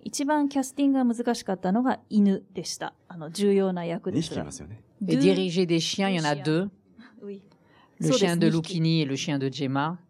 [0.04, 2.94] 一番キャスティングが難しかったのが犬でした。
[3.08, 4.44] あの、重要な役ですが。
[4.44, 4.46] え、
[5.00, 6.70] ディリジェデシアン、ヨナドゥ。
[7.20, 7.40] ウィ。
[8.00, 10.00] ルシアンドルキニー、ルシアンドジェマ。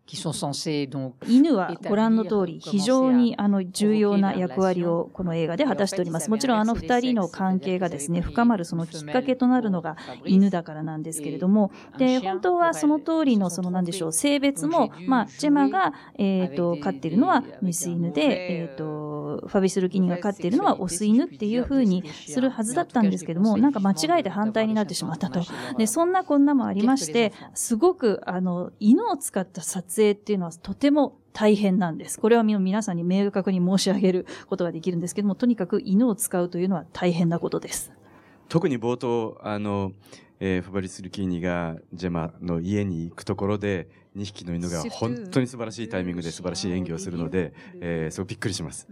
[1.29, 6.29] 犬はご覧の通り非常にあの重要な役割をこの映画で果たしております。
[6.29, 25.41] もちろんあの二人の関係がですね、深まるそのきっかけとなるのが犬だからなんですけれども、で、本当はその通りのそのなんでしょう、性別も、まあ、ジェマが、えっ、ー、と、飼っているのはメス犬で、えっ、ー、と、ファビス・ルキニが飼っているのはオス犬っていう風にするはずだったんですけども、なんか間違えて反対になってしまったと。
[25.79, 32.21] で、そんなこんなもありまして、すごくあの、犬を使った撮影っていうのはとても大変なんです。
[32.21, 37.93] これは皆さんに明確に申し上げることができるんですけども、とにかく犬を使うというのは大変なことです。
[38.49, 39.93] 特に冒頭、あの、
[40.39, 48.87] えー、ファバリス・ルキーニがジェマの家に行くところで、2匹の犬が本当に素晴らしいタイミングで素晴らしい演技をするので、えー、すごくびっくりします。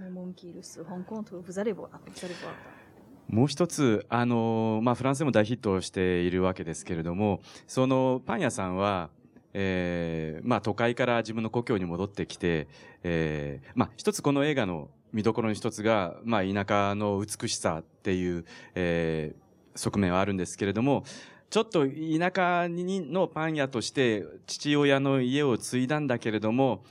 [3.28, 9.10] もう一つ、あの、まあ、フランスでも大ヒットしているわけですけれども、そのパン屋さんは、
[9.52, 12.68] えー、まあ都会から自分の故郷に戻ってきて、
[13.02, 18.44] えー、まあ一つこの映画の見どころの一つが、まあ田舎の美しさっていう、
[18.74, 21.04] えー、側面はあるんですけれども、
[21.50, 21.90] ちょっと田
[22.34, 26.84] 舎のパン屋として父親の家を継いだんだけれども、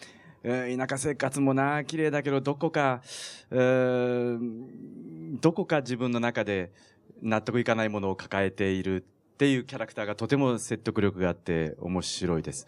[0.43, 3.01] 田舎生活もな、綺麗だけど、どこか、
[3.49, 3.57] ど
[5.53, 6.71] こか自分の中で
[7.21, 9.05] 納得いかないものを抱えている
[9.39, 12.67] っていうキャラクターがとても説得力があって面白いです。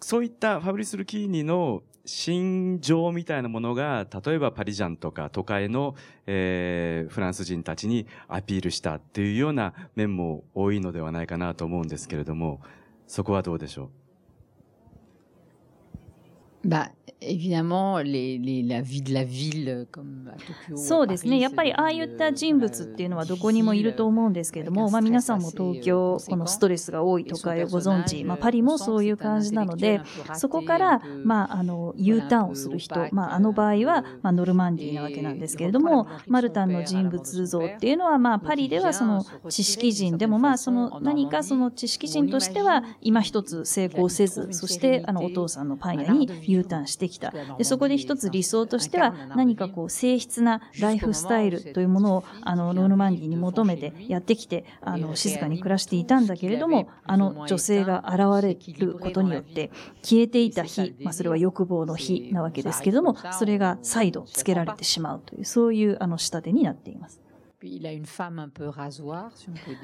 [0.00, 5.96] そういったファブリス・ルキーニの心情みたいなものが、例えばパリジャンとか都会の、
[6.28, 12.60] えー、フランス人たちにアピールしたっていうような面も多いのではないかなと思うんですけれども、
[13.08, 14.60] そこはどうでしょう évidemment, les, les, la vie
[15.42, 16.51] de la ville, comme à
[20.68, 20.76] Tokyo.
[20.76, 21.38] そうですね。
[21.38, 30.00] やっぱりああいった人物っていうのはどこにもいると思うんですけれども、まあ皆さんも東京、このストレスが多い都会をご存知、まあパリもそういう感じなので、
[30.34, 47.32] そこから、まああの、U ターンをする人、まああの場合は、まあノルマンディーなわけなんですけれども、マルタンの人物像っていうのは、まあパリではその知識人でも、まあその何かその知識人としては今一つ成功せず、そしてあのお父さんのパン屋に U ターンしてきた。
[47.58, 59.70] でそこで一つ理想としては何かこう静筆なライフスタイルというものをあのロールマンディに求めてやってきてあの静かに暮らしていたんだけれどもあの女性が現れることによって
[60.02, 67.21] 消えていた火、まあ、それは欲望の火なわけですけれどもそれが再度つけられてしまうというそういうあの仕立てになっています。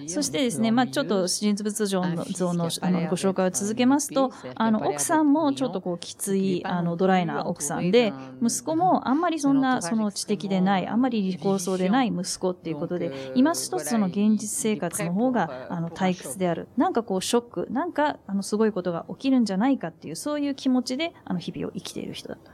[0.08, 8.12] そしてですね、まあ、ちょっと人物像の像のあのご紹介を続けますと、あの奥さんもちょっとこうきついあのドライな奥さんで、
[8.42, 16.68] 息子もあんまりそんなその知的でない、あんまり利口そうでない息子っていうことで、今一つその現実生活の方があの退屈である。
[16.76, 22.50] なんかこうショック、なんかあのすごいことが起きるんじゃないかっていう、そういう気持ちであの日々を生きている人だと。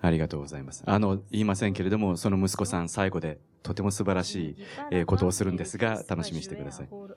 [0.00, 0.84] ありがとうございます。
[0.86, 4.56] あの、言いませんけれども、その息子さん最後でとても素晴らし
[4.90, 6.88] い、ことをするんですが、楽しみにしてください。
[6.88, 7.08] こ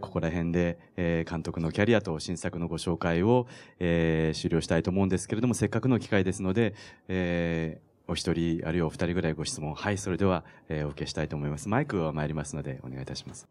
[0.00, 3.46] こら辺で、え監督のキャリアと新作のご紹介を、
[3.78, 6.74] え終了したいと思うんですけれども、せっかくの機会ですので、
[7.08, 9.74] えお一人、あるいはお二人ぐらいご質問。
[9.74, 11.68] はい、それでは、えお受けしたいと思います。
[11.68, 13.48] マイクは参りますので、お願いいたします。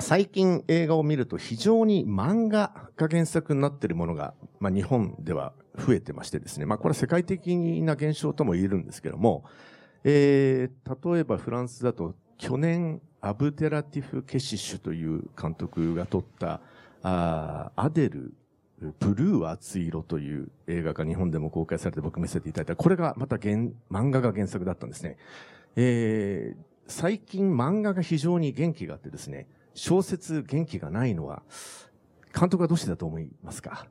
[0.00, 9.44] 最近映画を見ると非常に漫画が原作になっているものが、まあ、日本では増えてましてですね、まあ、これは世界的な現象とも言えるんですけども、
[10.04, 16.60] えー、例えばフランスだと去年アブデラティフ・ケシッシュという監督が撮った
[17.02, 18.34] あアデル
[18.98, 22.76] ブルーは熱い色という映画が日本でも公開されて僕見せていただいた。
[22.76, 23.54] これがまた原
[23.90, 25.18] 漫画が原作だったんですね。
[25.76, 31.44] えー、最近漫画が非常に元気があってですね、小説元気がないのは、
[32.36, 33.86] 監督はどうしてだと思いますか？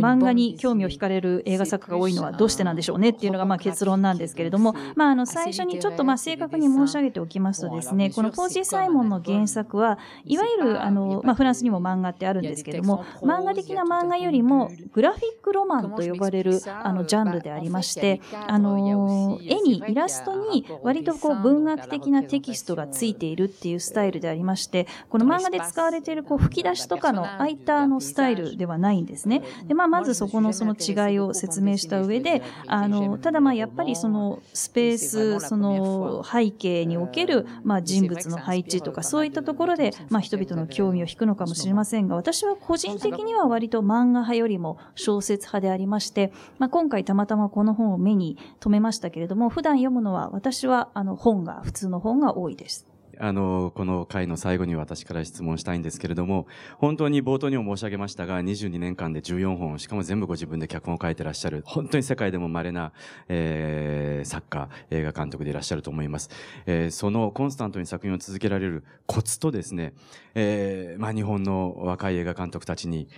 [0.00, 29.42] 漫画に興味を惹かれる映画作家が多いのはどうしてなんでしょうねっていうのがまあ結論なんですけれども、まあ、あの最初にちょっとまあ正確に申し上げておきますとですね、このポージー・サイモンの原作は、いわゆるあの、まあ、フランスにも漫画ってあるんですけれども、漫画的な漫画よりもグラフィックロマンと呼ばれるあのジャンルでありまして、あの絵にイラストに割とこう文学的なテキストがついているっていうスタイルでありまして、この漫画で使われているこう吹き出しとかのあいったあのスタイルではないんですね。
[29.66, 52.89] で、まあ、まずそこのその違いを説明した上で、あの、ただまあやっぱりそのスペース、その背景におけるまあ人物の配置とかそういったところでまあ人々の興味を引くのかもしれませんが、私は個人的には割と漫画派よりも小説派でありまして、まあ今回たまたまこの本を目に留めましたけれども、普段読むのは私はあの本が、普通の本が多いです。
[53.22, 56.46] あの、この回の最後に私から質問したいんですけれども、
[56.78, 62.92] 本当に冒頭にも申し上げましたが、22年間で14本、しかも全部ご自分で脚本を書いてらっしゃる、本当に世界でも稀な、
[63.28, 66.30] えー、作家、映画監督でいらっしゃると思います。
[66.64, 69.92] えー、そのコンスタントに作品を続けられるコツとですね、
[70.34, 73.08] えー、まあ日本の若い映画監督たちに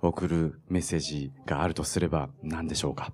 [0.00, 3.12] 送るメッセージがあるとすれば何でしょうか？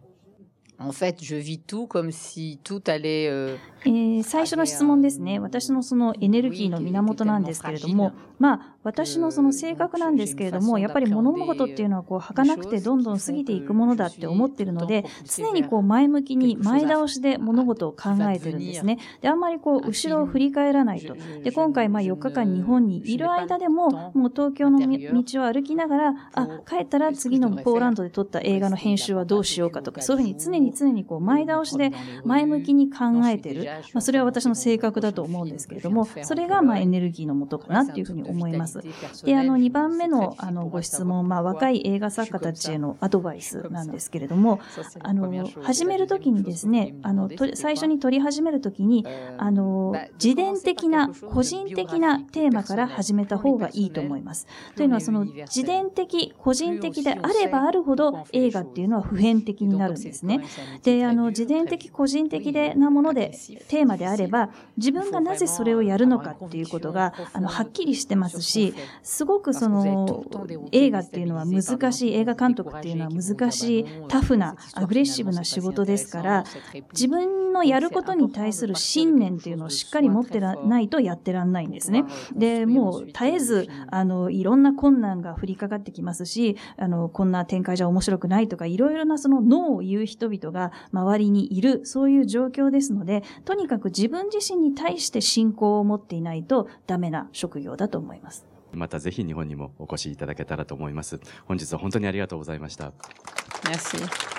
[4.23, 5.41] 最初の質問ですね。
[5.41, 18.99] 私のそのエネルギーの源なんですけれども、まあ、私のその性格なんですけれども、やっぱり物事っていうのはこう、儚くてどんどん過ぎていくものだって思ってるので、常にこう、前向きに前倒しで物事を考えてるんですね。
[19.21, 21.17] で、あんまりこう、後ろを振り返らないと。
[21.43, 31.91] で、今回まあ4日間日本にいる間でも、もう東京の道を歩きながら、あ、帰ったら次のポーランドで撮った映画の編集はどうしようかとか、そういうふうに常に常にこう、前倒しで
[32.25, 33.65] 前向きに考えてる。
[33.93, 38.68] まあ、それは私の性格だと思うんですけれども、それがまあエネルギーのもとかなっていうふうに思います。
[39.25, 44.61] で、あの、2番目のあのご質問、まあ、若い映画作家たちへのアドバイスなんですけれども、
[45.01, 49.07] あの、始めるときにですね、あの、最初に撮り始めるときに、
[49.39, 54.47] あの、自伝的な、個人的なテーマから始めた方がいいと思います。
[54.77, 60.41] というのは、その自伝的、個人的であればあるほど映画っていうのは普遍的になるんですね。
[60.83, 63.33] で、あの、自伝的、個人的でなもので、
[63.69, 68.58] テーマであれば、自分がなぜそれをやるのかっていうことが、あの、はっきりしてますし、
[69.03, 70.25] すごくその、
[70.73, 76.45] 映画っていうのは難しい、映画監督っていうのは難しい、タフな、アグレッシブな仕事ですから、
[76.93, 82.05] 自分のやることに対する信念っていうのをしっかり持ってないとやってらんないんですね。
[82.35, 98.48] で、もう絶えず、あの、いろんな困難が降りかかってきますし、あの、こんな展開じゃ面白くないとか、いろいろなそのノーを言う人々が周りにいる、そういう状況ですので、とにかく自分自身に対して信仰を持っていないとダメな職業だと思います。
[98.73, 101.21] またぜひ日本にもお越しいただけたらと思います。
[101.47, 102.93] 本日は本当にありがとうございました。
[103.65, 104.38] Merci.